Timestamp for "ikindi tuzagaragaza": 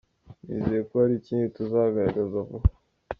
1.19-2.37